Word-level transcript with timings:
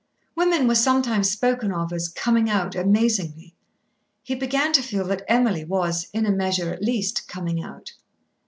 Women 0.33 0.67
were 0.67 0.73
sometimes 0.73 1.29
spoken 1.29 1.71
of 1.71 1.93
as 1.93 2.07
"coming 2.09 2.49
out 2.49 2.73
amazingly." 2.73 3.53
He 4.23 4.33
began 4.33 4.71
to 4.73 4.81
feel 4.81 5.05
that 5.05 5.21
Emily 5.27 5.63
was, 5.63 6.07
in 6.11 6.25
a 6.25 6.31
measure 6.31 6.73
at 6.73 6.81
least, 6.81 7.27
"coming 7.27 7.61
out." 7.61 7.93